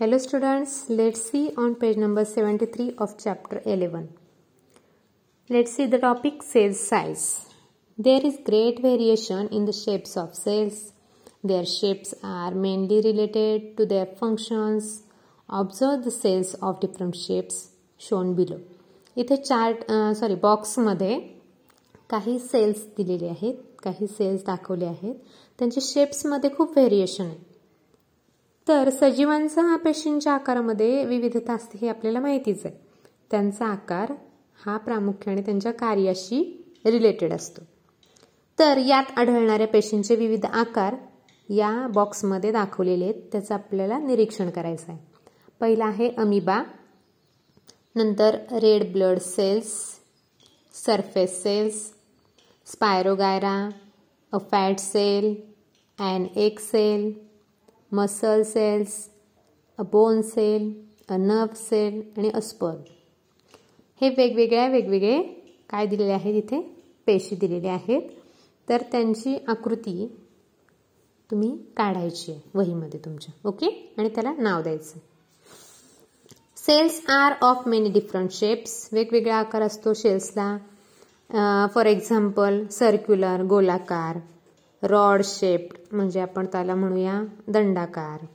[0.00, 4.08] Hello students, let's see on page number 73 of chapter 11.
[5.50, 7.44] Let's see the topic cells size.
[7.98, 10.94] There is great variation in the shapes of cells.
[11.44, 15.02] Their shapes are mainly related to their functions.
[15.50, 17.58] Observe the cells of different shapes
[17.98, 18.60] shown below.
[19.16, 19.84] इथे chart
[20.20, 21.20] sorry बॉक्समध्ये
[22.10, 25.14] काही cells दिलेले आहेत काही cells दाखवले आहेत
[25.58, 27.50] त्यांच्या शेप्समध्ये खूप व्हेरिएशन आहे
[28.67, 32.75] तर सजीवांचा हा पेशींच्या आकारामध्ये विविधता असते हे आपल्याला माहितीच आहे.
[33.31, 34.11] त्यांचा आकार
[34.65, 36.41] हा प्रामुख्याने त्यांच्या कार्याशी
[36.85, 37.61] रिलेटेड असतो.
[38.59, 40.95] तर यात आढळणाऱ्या पेशींचे विविध आकार
[41.49, 43.21] या बॉक्समध्ये दाखवलेले आहेत.
[43.31, 44.99] त्याचं आपल्याला निरीक्षण करायचं आहे.
[45.59, 46.63] पहिला आहे अमिबा
[47.95, 49.73] नंतर red blood cells
[50.73, 51.75] surface cells
[52.67, 53.69] spirogyra
[54.33, 55.35] a fat cell
[55.99, 57.11] and एक cell
[57.95, 59.09] muscle cells
[59.77, 60.73] a bone cell
[61.09, 62.73] a nerve cell आणि अस्पर
[64.01, 65.21] हे वेगवेगळ्या वेगवेगळे
[65.69, 66.61] काय दिलेले आहेत इथे?
[67.05, 68.01] पेशी दिलेले आहेत.
[68.69, 70.15] तर त्यांची आकृती
[71.31, 73.47] तुम्ही काढायची आहे वहीमध्ये तुमच्या.
[73.49, 73.93] ओके?
[73.97, 74.99] आणि त्याला नाव द्यायचं.
[76.57, 78.89] Cells are of many different shapes.
[78.91, 80.57] वेगवेगळा आकार असतो शेल्सला.
[81.73, 84.19] फॉर एक्झाम्पल सर्क्युलर गोलाकार
[84.83, 88.25] रॉड शेप्ड म्हणजे आपण त्याला म्हणूया दंडाकार.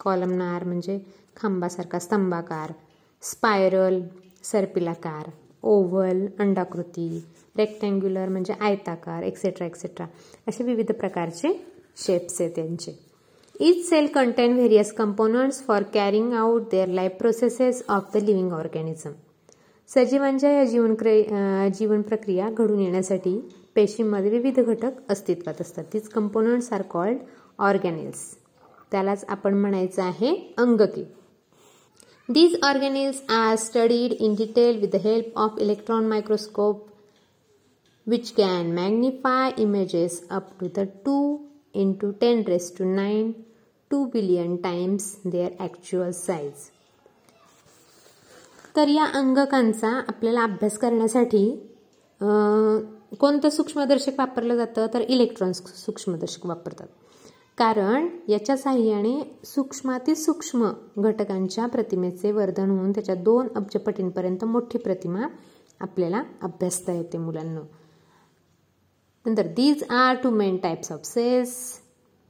[0.00, 0.98] कॉलमनार म्हणजे
[1.36, 2.72] खांबासारखा स्तंभाकार.
[3.22, 4.00] स्पायरल
[4.44, 5.30] सर्पिलाकार.
[5.62, 7.24] ओव्हल अंडाकृती.
[7.56, 10.06] रेक्टँग्युलर म्हणजे आयताकार एक्सेट्रा एक्सेट्रा
[10.48, 11.52] असे विविध प्रकारचे
[11.96, 12.98] शेप्स आहेत त्यांचे
[13.54, 19.12] each cell contain various components for carrying out their life processes of the living organism
[19.88, 20.94] सजीवांच्या या जीवन
[21.74, 23.38] जीवन प्रक्रिया घडून येण्यासाठी
[23.76, 25.84] पेशीमध्ये विविध घटक अस्तित्वात असतात.
[25.92, 27.18] तीच कंपोनंट्स आर कॉल्ड
[27.58, 28.24] ऑर्गॅनिल्स
[28.92, 31.04] त्यालाच आपण म्हणायचं आहे अंगकी.
[32.28, 36.86] These organelles are studied in detail with the help of electron microscope
[38.06, 41.16] which can magnify images up to the two
[41.92, 43.32] into ten raise to nine
[43.90, 46.68] two billion times their actual size
[48.76, 51.44] तर या अंगकांचा आपल्याला अभ्यास करण्यासाठी
[53.20, 56.86] कोणतं सूक्ष्मदर्शक वापरलं जातं तर इलेक्ट्रॉन्स सूक्ष्मदर्शक वापरतात.
[57.58, 65.26] कारण याच्या साह्याने सूक्ष्मातील सूक्ष्म घटकांच्या प्रतिमेचे वर्धन होऊन त्याच्या दोन अब्जपटींपर्यंत मोठी प्रतिमा
[65.80, 67.60] आपल्याला अभ्यासता येते मुलांना.
[69.26, 71.80] नंतर these are two main types of cells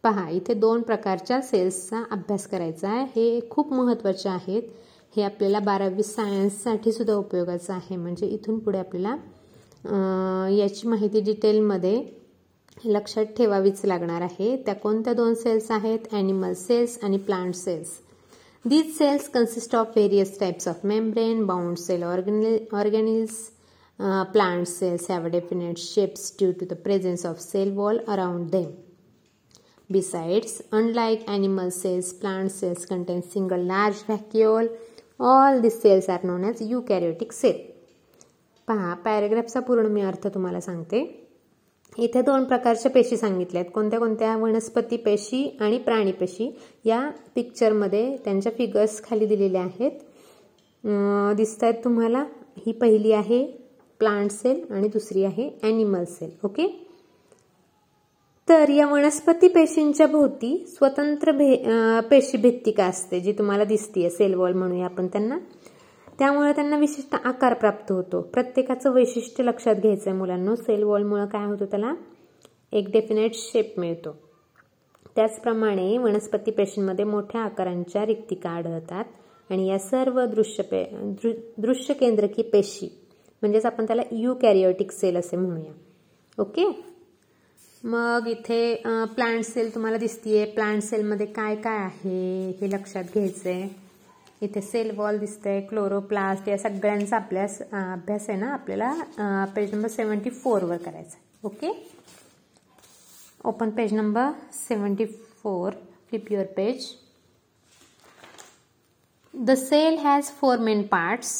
[0.02, 3.04] पहा इथे दोन प्रकारच्या सेल्सचा अभ्यास करायचा आहे.
[3.04, 4.62] हे खूप महत्त्वाचे आहेत.
[5.16, 7.96] हे आपल्याला बारावी सायन्ससाठी सुद्धा उपयोगाचं आहे.
[7.96, 9.16] म्हणजे इथून पुढे आपल्याला
[10.58, 12.02] याची माहिती डिटेलमध्ये
[12.84, 17.98] लक्षात ठेवावीच लागणार आहे त्या कोणत्या दोन सेल्स आहेत ॲनिमल सेल्स आणि plant cells
[18.64, 23.36] these cells consist of various types of membrane bound cell organ organelles
[24.32, 28.70] plant cells have definite shapes due to the presence of cell wall around them
[29.90, 34.70] Besides, unlike animal cells, plant cells contain single large vacuole.
[35.20, 37.73] All these cells are known as eukaryotic cell.
[38.68, 41.02] पहा पॅरेग्राफचा पूर्ण मी अर्थ तुम्हाला सांगते.
[41.98, 43.70] इथे दोन प्रकारच्या पेशी सांगितल्या आहेत.
[43.72, 44.36] कोणत्या कोणत्या?
[44.36, 46.50] वनस्पती पेशी आणि प्राणी पेशी.
[46.84, 49.90] या पिक्चरमध्ये त्यांच्या फिगर्स खाली दिलेल्या आहेत.
[51.36, 52.24] दिसत आहेत तुम्हाला
[52.66, 53.44] ही पहिली आहे
[54.00, 56.66] प्लांट सेल आणि दुसरी आहे ॲनिमल सेल ओके
[58.48, 61.56] तर या वनस्पती पेशींच्या भोवती स्वतंत्र भे
[62.10, 65.38] पेशी भित्तिका असते जी तुम्हाला दिसतीये सेल वॉल म्हणूया आपण त्यांना.
[66.18, 68.20] त्यामुळे त्यांना विशिष्ट आकार प्राप्त होतो.
[68.22, 70.54] प्रत्येकाचं वैशिष्ट्य लक्षात घ्यायचं आहे मुलांना.
[70.56, 71.94] सेल वॉलमुळं काय होतं त्याला?
[72.72, 74.16] एक डेफिनेट शेप मिळतो.
[75.16, 79.04] त्याचप्रमाणे वनस्पती पेशींमध्ये मोठ्या आकारांच्या रिक्तिका आढळतात.
[79.50, 80.84] आणि या सर्व दृश्य पे
[81.58, 82.86] दृश्य केंद्रकी पेशी
[83.42, 85.72] म्हणजेच आपण त्याला यू कॅरिओटिक सेल असे म्हणूया.
[86.38, 86.64] ओके?
[87.84, 88.74] मग इथे
[89.14, 90.44] प्लांट सेल तुम्हाला दिसतीये.
[90.44, 93.83] प्लांट सेलमध्ये काय काय आहे हे लक्षात घ्यायचं आहे
[94.44, 97.46] इथे सेल वॉल दिसतंय क्लोरोप्लास्ट या सगळ्यांचा आपल्या
[97.92, 101.22] अभ्यास आहे ना आपल्याला पेज नंबर सेवन्टी फोरवर करायचा आहे.
[101.44, 101.72] Okay
[103.44, 105.04] open page number seventy
[105.42, 105.72] four
[106.08, 106.86] flip your page
[109.34, 111.32] the cell has four main parts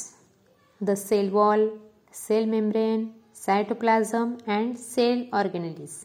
[0.80, 1.68] the cell wall
[2.16, 3.06] cell membrane
[3.36, 5.96] cytoplasm and cell organelles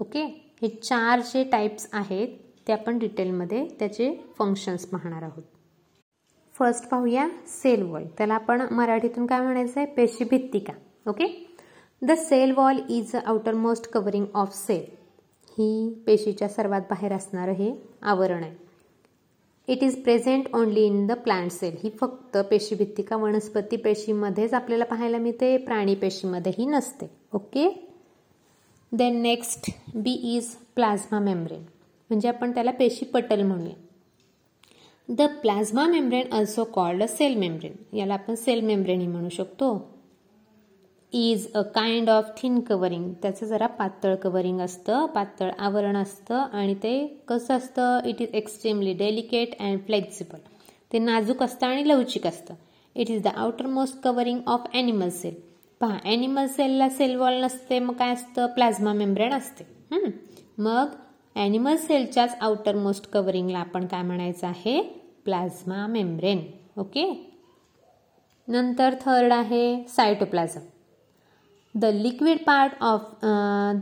[0.00, 0.22] okay
[0.62, 5.42] हे चार जे टाईप्स आहेत ते आपण डिटेलमध्ये त्याचे फंक्शन्स पाहणार आहोत.
[6.56, 10.72] फर्स्ट पाहूया सेल वॉल त्याला आपण मराठीतून काय म्हणायचं आहे पेशी भित्तिका.
[11.10, 11.26] Okay
[12.02, 13.20] the cell wall is a
[13.54, 14.84] outermost covering of cell
[15.58, 17.72] ही पेशीच्या सर्वात बाहेर असणारं हे
[18.02, 18.54] आवरण आहे.
[19.68, 25.18] It is present only in the plant cell ही फक्त पेशीभित्तिका वनस्पती पेशीमध्येच आपल्याला पाहायला
[25.18, 25.56] मिळते.
[25.56, 27.10] प्राणी पेशीमध्येही नसते.
[27.32, 27.68] Okay
[28.92, 33.74] then next B is plasma membrane म्हणजे आपण त्याला पेशी पटल म्हणूया.
[35.08, 39.66] The plasma membrane also called a cell membrane याला आपण सेल मेम्ब्रेनही म्हणू शकतो.
[41.12, 46.74] Is a kind of thin covering त्याचं जरा पातळ कवरिंग असतं पातळ आवरण असतं आणि
[46.74, 47.98] ते कसं असतं?
[48.04, 50.38] It is extremely delicate and flexible
[50.92, 52.54] ते नाजूक असतं आणि लवचिक असतं.
[52.96, 53.26] It is the
[53.66, 55.34] outermost covering of animal cell
[55.80, 58.46] पहा ॲनिमल सेलला सेल वॉल नसते मग काय असतं?
[58.46, 59.64] प्लाझ्मा मेम्ब्रेन असते.
[60.58, 60.94] मग
[61.36, 64.80] ॲनिमल सेलच्याच आउटर मोस्ट कवरिंगला आपण काय म्हणायचं आहे?
[65.24, 66.40] प्लाझ्मा मेम्ब्रेन
[66.80, 67.04] ओके
[68.48, 70.60] नंतर थर्ड आहे cytoplasm
[71.74, 73.24] the liquid part of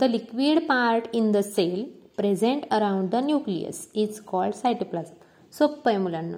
[0.00, 1.82] the liquid part in the cell
[2.16, 5.14] present around the nucleus is called cytoplasm
[5.52, 6.36] सोप्पं आहे मुलांना.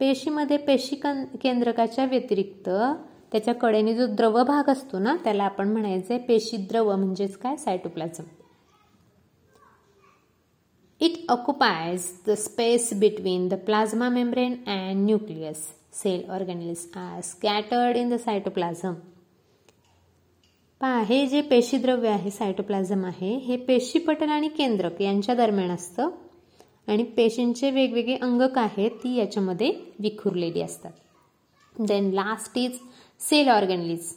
[0.00, 0.96] पेशीमध्ये पेशी
[1.42, 2.68] केंद्रकाच्या व्यतिरिक्त
[3.32, 7.56] त्याच्या कडेने जो द्रव भाग असतो ना त्याला आपण म्हणायचं आहे पेशी द्रव म्हणजेच काय?
[7.56, 8.24] Cytoplasm
[11.02, 15.56] It occupies the space between the plasma membrane and nucleus
[15.92, 18.94] cell organelles are scattered in the cytoplasm
[20.80, 26.10] पहा हे जे पेशीद्रव्य आहे सायटोप्लाझम आहे हे पेशीपटल आणि केंद्रक यांच्या दरम्यान असतं.
[26.88, 30.92] आणि पेशींचे वेगवेगळे अंगक आहेत ती याच्यामध्ये विखुरलेली असतात.
[31.74, 32.78] Then last is
[33.20, 34.14] cell organelles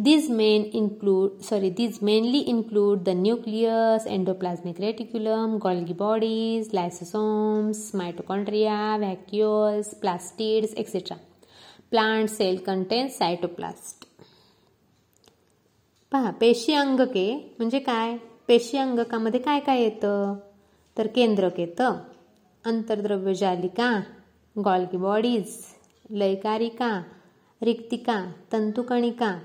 [0.00, 8.96] These main include, sorry, these mainly include the nucleus, endoplasmic reticulum, Golgi bodies, lysosomes, mitochondria,
[9.04, 11.18] vacuoles, plastids, etc.
[11.90, 14.06] Plant cell contains cytoplast.
[16.12, 18.16] पहा पेशी अंगके म्हणजे काय
[18.48, 20.34] पेशी अंगकामध्ये काय काय येतं
[20.98, 21.98] तर केंद्रक येतं
[22.66, 23.92] अंतर्द्रव्य जालिका
[24.64, 25.58] गॉल्गी बॉडीज
[26.10, 27.02] लयकारिका
[27.62, 29.38] रिक्तिका तंतुकणिका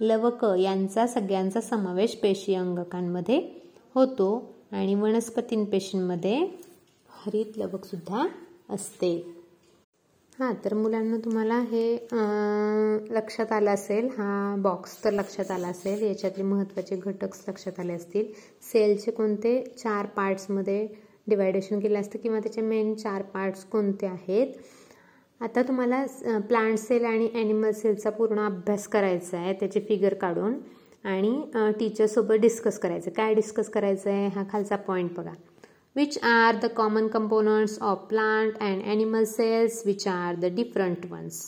[0.00, 3.40] लवक यांचा सगळ्यांचा समावेश पेशी अंगकांमध्ये
[3.94, 4.28] होतो
[4.72, 6.36] आणि वनस्पतीं पेशींमध्ये
[7.16, 8.26] हरित लवक सुद्धा
[8.74, 9.14] असते.
[10.32, 11.84] हां तर मुलांना तुम्हाला हे
[13.10, 18.32] लक्षात आलं असेल हा बॉक्स तर लक्षात आला असेल याच्यातले महत्त्वाचे घटक लक्षात आले असतील.
[18.62, 19.60] सेलचे कोणते?
[19.78, 20.86] चार पार्ट्समध्ये
[21.26, 24.46] डिवायडेशन केलं असतं किंवा त्याचे मेन चार पार्ट्स कोणते आहेत?
[25.40, 26.04] आता तुम्हाला
[26.48, 30.54] प्लांट सेल आणि ॲनिमल सेलचा पूर्ण अभ्यास करायचा आहे त्याचे फिगर काढून
[31.04, 33.10] आणि टीचरसोबत डिस्कस करायचं.
[33.10, 35.32] काय डिस्कस करायचं आहे हा खालचा पॉईंट बघा.
[35.96, 41.42] Which are the common components of plant and animal cells which are the different ones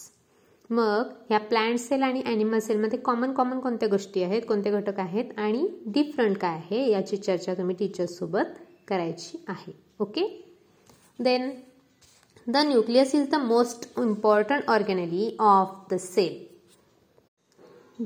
[0.70, 5.38] मग ह्या प्लांट सेल आणि ॲनिमल सेलमध्ये कॉमन कॉमन कोणत्या गोष्टी आहेत कोणते घटक आहेत
[5.38, 9.72] आणि डिफरंट काय आहे याची चर्चा तुम्ही टीचर्ससोबत करायची आहे.
[10.00, 10.26] Okay
[11.18, 11.50] then
[12.54, 16.34] The nucleus is the most important organelle of the cell.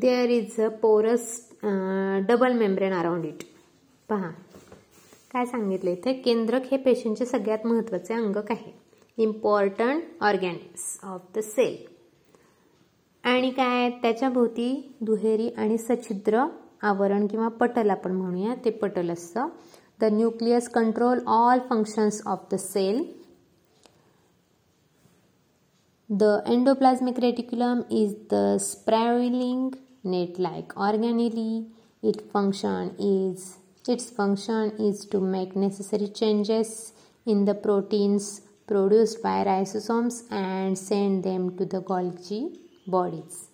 [0.03, 3.45] There is a porous uh, double membrane around it.
[4.09, 4.31] पहा.
[5.33, 6.13] काय सांगितलं इथे?
[6.13, 8.73] केंद्रक हे पेशींचे सगळ्यात महत्त्वाचे अंगक आहे.
[9.19, 11.77] Important organics of the cell
[13.25, 13.91] आणि काय?
[13.91, 16.45] त्याच्या भोवती दुहेरी आणि सछिद्र
[16.83, 18.55] आवरण किंवा पटल आपण म्हणूया.
[18.65, 19.47] ते पटल असतं.
[20.01, 23.20] The nucleus control all functions of the cell
[26.11, 31.71] The endoplasmic reticulum is the spiraling net-like organelle.
[32.03, 36.93] Its function is its function is to make necessary changes
[37.27, 42.59] in the proteins produced by ribosomes and send them to the Golgi
[42.89, 43.47] bodies.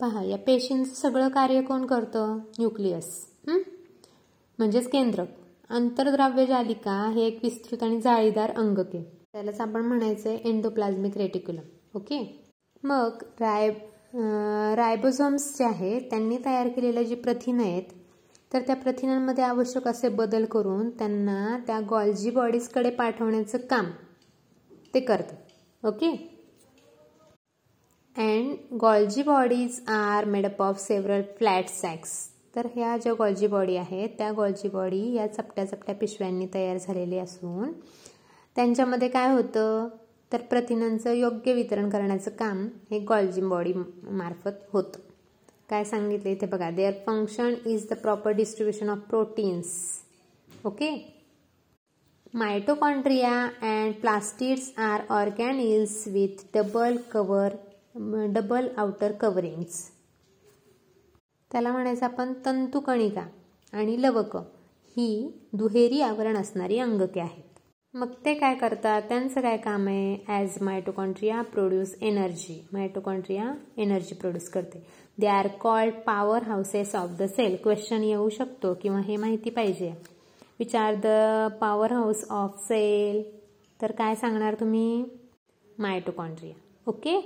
[0.00, 7.82] पहा या पेशींचं सगळं कार्य कोण करतं nucleus म्हणजेच केंद्रक आंतरद्राव्य जालिका हे एक विस्तृत
[7.82, 12.18] आणि जाळीदार अंगक आहे त्यालाच आपण म्हणायचं आहे एन्डोप्लाझ्मिक रेटिक्युलम ओके
[12.82, 13.68] मग राय
[14.76, 17.90] रायबोझोम्स जे आहे त्यांनी तयार केलेल्या जी प्रथिनं आहेत
[18.52, 23.90] तर त्या प्रथिनांमध्ये आवश्यक असे बदल करून त्यांना त्या गॉल्जी बॉडीजकडे पाठवण्याचं काम
[24.94, 25.36] ते करतात.
[25.82, 26.10] Okay
[28.16, 32.18] and Golgi bodies are made up of several flat sacs.
[32.56, 37.18] तर ह्या ज्या गॉल्जी बॉडी आहेत त्या गॉल्जी बॉडी या चपट्या चपट्या पिशव्यांनी तयार झालेली
[37.18, 37.72] असून
[38.56, 39.88] त्यांच्यामध्ये काय होतं?
[40.32, 45.00] तर प्रथिनांचं योग्य वितरण करण्याचं काम हे गॉल्जिम बॉडी मार्फत होतं.
[45.68, 49.68] काय सांगितलं इथे बघा their function is the proper distribution of proteins
[50.64, 50.90] okay
[52.34, 53.32] mitochondria
[53.62, 57.54] and plastids are organelles with double cover
[58.32, 59.82] double outer coverings
[61.50, 63.26] त्याला म्हणायचं आपण तंतुकणिका
[63.72, 64.36] आणि लवक.
[64.96, 67.42] ही दुहेरी आवरण असणारी अंगके आहेत.
[67.96, 69.02] मग ते काय करतात?
[69.08, 70.16] त्यांचं काय काम आहे?
[70.28, 74.82] As mitochondria produce energy mitochondria energy produce करते.
[75.18, 75.94] They are called
[76.42, 79.92] powerhouses of the cell question येऊ शकतो किंवा हे माहिती पाहिजे.
[80.58, 81.06] Which are the
[81.92, 83.22] powerhouse of cell
[83.80, 85.04] तर काय सांगणार तुम्ही?
[85.78, 86.54] मायटोकॉन्ट्रिया
[86.86, 87.16] ओके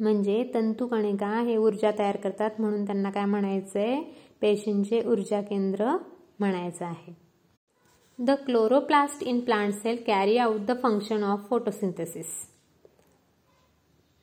[0.00, 4.00] म्हणजे तंतुकणिका हे ऊर्जा तयार करतात म्हणून त्यांना काय म्हणायचं आहे
[4.40, 5.96] पेशींचे ऊर्जा केंद्र
[6.40, 7.21] म्हणायचं आहे.
[8.18, 12.26] The chloroplast in plant cell carry out the function of photosynthesis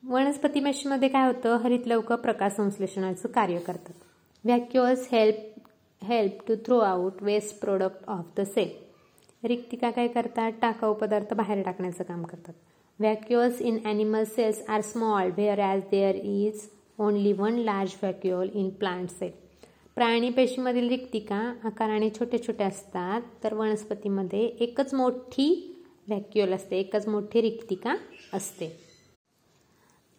[0.03, 1.55] वनस्पती मेशमध्ये काय होतं?
[1.63, 4.05] हरित लवकर प्रकाश संश्लेषणाचं कार्य करतात
[4.43, 5.59] vacuoles help
[6.01, 8.69] help to throw out waste product of the cell
[9.43, 10.51] रिक्तिका काय करतात?
[10.61, 12.53] टाकाऊ पदार्थ बाहेर टाकण्याचं काम करतात.
[12.99, 15.31] Vacuoles in animal cells are small
[15.61, 16.67] whereas there is
[16.99, 19.31] only one large vacuole in plant cell
[19.99, 25.47] प्राणी पेशीमधील रिक्तिका आकाराने छोटे छोटे असतात तर वनस्पतीमध्ये एकच मोठी
[26.07, 27.95] व्हॅक्युअल असते एकच मोठी रिक्तिका
[28.33, 28.69] असते.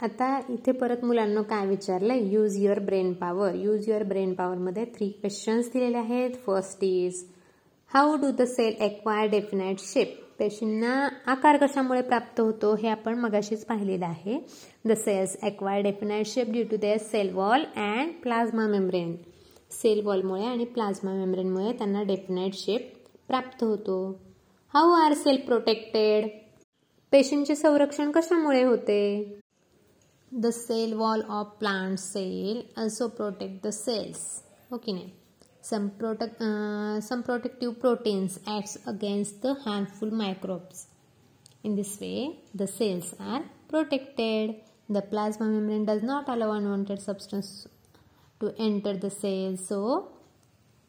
[0.00, 5.08] आता इथे परत मुलांना काय विचारलं use your brain power use your brain पॉवरमध्ये थ्री
[5.10, 6.36] क्वेश्चन्स दिलेले आहेत.
[6.46, 7.24] First is
[7.92, 13.64] how do the cell acquire definite shape पेशींना आकार कशामुळे प्राप्त होतो हे आपण मगाशीच
[13.64, 14.38] पाहिलेलं आहे.
[14.84, 19.16] The cells acquire definite shape due to their cell wall and plasma membrane
[19.70, 22.90] cell वॉलमुळे आणि प्लाझ्मा मेम्ब्रेनमुळे त्यांना डेफिनेट शेप
[23.28, 23.96] प्राप्त होतो.
[24.74, 26.28] हाऊ आर सेल प्रोटेक्टेड
[27.12, 29.00] पेशंटचे संरक्षण कशामुळे होते?
[30.32, 34.20] The cell wall of plant cell also protect the cells
[34.72, 35.06] okay ने
[35.64, 36.42] some protect
[37.04, 40.86] some protective proteins act against the harmful microbes
[41.64, 42.12] in this way
[42.56, 44.54] the cells are protected
[44.92, 47.50] the plasma membrane does not allow unwanted substance
[48.40, 49.80] to enter the cell so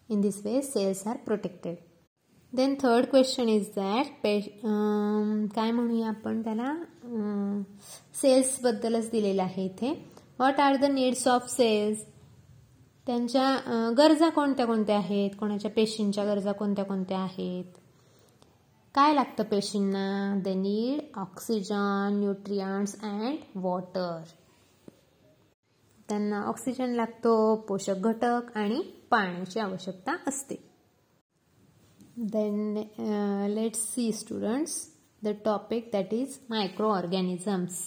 [0.09, 1.77] in this way cells are protected.
[2.53, 4.39] Then third question is that पे
[5.55, 6.73] काय म्हणूया आपण त्याला
[8.21, 9.91] सेल्सबद्दलच दिलेलं आहे इथे
[10.39, 12.03] what are the needs of cells
[13.07, 17.79] त्यांच्या गरजा कोणत्या कोणत्या आहेत कोणाच्या पेशींच्या गरजा कोणत्या कोणत्या आहेत
[18.95, 24.19] काय लागतं पेशींना the need oxygen nutrients and water
[26.11, 27.33] त्यांना ऑक्सिजन लागतो
[27.67, 30.55] पोषक घटक आणि पाण्याची आवश्यकता असते.
[32.31, 32.77] Then
[33.49, 34.73] let's see students
[35.21, 36.37] the topic that is
[36.91, 37.77] microorganisms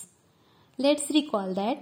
[0.79, 1.77] let's recall that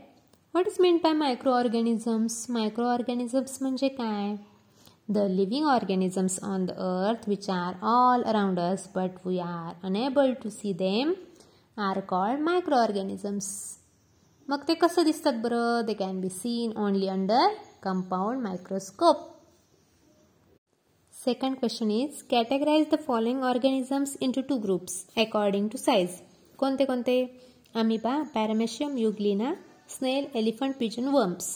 [0.55, 1.13] what is mean by
[1.53, 2.45] microorganisms
[2.87, 4.35] microorganisms म्हणजे काय?
[5.09, 10.33] The living organisms on the earth which are all around us but we are unable
[10.43, 11.13] to see them
[11.77, 12.41] are called
[12.77, 13.49] microorganisms
[14.53, 15.85] मग ते कसं दिसतात बरं?
[15.87, 19.29] They can be seen only under compound microscope
[21.15, 26.19] Second question is categorize the following organisms into two groups according to size.
[26.59, 27.17] कोणते कोणते?
[27.75, 29.53] Amoeba paramecium euglena
[29.89, 31.49] snail elephant pigeon worms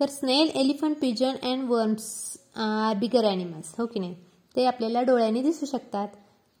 [0.00, 2.12] तर snail elephant pigeon and worms
[2.56, 4.14] are bigger animals हो की नाही?
[4.56, 6.08] ते आपल्याला डोळ्यांनी दिसू शकतात.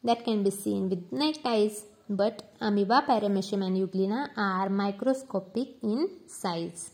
[0.04, 6.08] That can be seen with next eyes but amoeba, paramecium and euglena are microscopic in
[6.26, 6.90] size.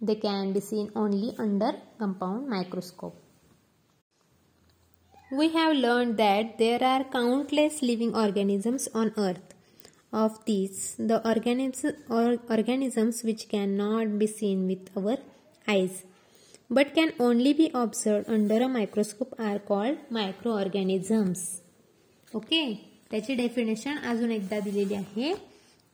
[0.00, 3.16] They can be seen only under compound microscope.
[5.30, 9.54] We have learned that there are countless living organisms on earth.
[10.12, 15.18] Of these, the organisms or organisms which cannot be seen with our
[15.68, 16.04] eyes
[16.68, 21.62] but can only be observed under a microscope are called microorganisms.
[22.34, 22.95] Okay.
[23.10, 25.34] त्याची definition अजून एकदा दिलेली आहे.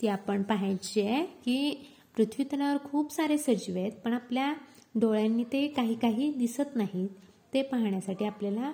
[0.01, 4.53] ती आपण पाहायची आहे की पृथ्वी तलावर खूप सारे सजीव आहेत पण आपल्या
[4.95, 7.09] डोळ्यांनी ते काही काही दिसत नाहीत.
[7.55, 8.73] ते पाहण्यासाठी आपल्याला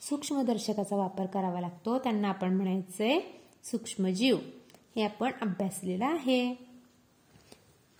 [0.00, 1.98] सूक्ष्मदर्शकाचा वापर करावा लागतो.
[1.98, 3.20] त्यांना आपण म्हणायचंय
[3.64, 4.36] सूक्ष्मजीव.
[4.96, 6.72] हे आपण अभ्यासलेलं आहे.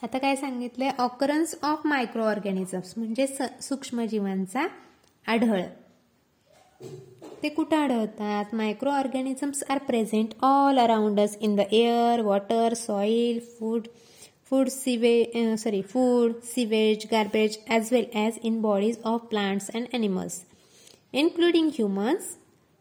[0.03, 0.91] आता काय सांगितलंय?
[0.99, 3.27] ऑकरन्स ऑफ मायक्रो ऑर्गॅनिझम्स म्हणजे
[3.63, 4.67] सूक्ष्मजीवांचा
[5.27, 5.63] आढळ.
[7.43, 13.41] The could add that microorganisms are present all around us in the air, water, soil,
[13.41, 13.89] food,
[14.45, 19.89] food sewage, uh, sorry, food, sewage, garbage, as well as in bodies of plants and
[19.93, 20.45] animals,
[21.13, 22.37] including humans.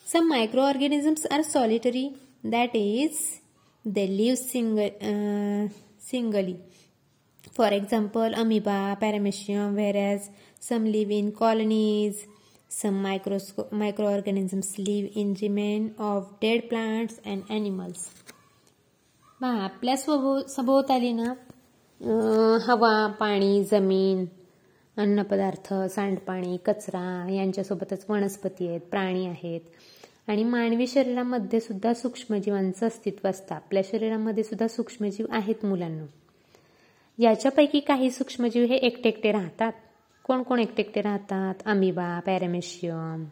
[0.05, 3.39] Some microorganisms are solitary, that is,
[3.83, 6.59] they live single, uh, singly.
[7.53, 10.29] For example, amoeba, paramecium, whereas
[10.59, 12.27] some live in colonies.
[12.71, 12.99] Some
[13.73, 17.97] microorganisms live in remain of dead plants and animals.
[19.43, 21.33] आपल्या स्वभो सभोवताली ना
[22.67, 24.25] हवा पाणी जमीन
[24.97, 29.61] अन्नपदार्थ सांडपाणी कचरा यांच्यासोबतच वनस्पती आहेत प्राणी आहेत.
[30.27, 33.55] आणि मानवी शरीरामध्ये सुद्धा सूक्ष्मजीवांचं अस्तित्व असतं.
[33.55, 36.05] आपल्या शरीरामध्ये सुद्धा सूक्ष्मजीव आहेत मुलांना.
[37.17, 39.71] याच्यापैकी काही सूक्ष्मजीव हे एकटे एकटे राहतात.
[40.31, 43.25] कोण कोण एकटे एकटे राहतात अमिबा पॅरामेशियम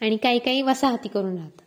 [0.00, 1.62] आणि काही काही वसाहती करून राहतात.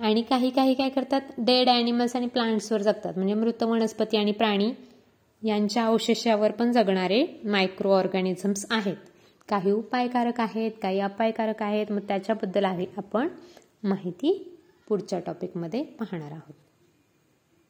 [0.00, 1.20] आणि काही काही काय करतात?
[1.38, 3.12] डेड ॲनिमल्स आणि प्लांट्सवर जगतात.
[3.16, 4.72] म्हणजे मृत वनस्पती आणि प्राणी
[5.42, 8.96] यांच्या अवशेषावर पण जगणारे मायक्रो ऑर्गॅनिझम्स आहेत.
[9.48, 11.92] काही उपायकारक आहेत काही अपायकारक आहेत.
[11.92, 13.28] मग त्याच्याबद्दल आहे आपण
[13.82, 16.54] माहिती पुढच्या टॉपिकमध्ये पाहणार आहोत.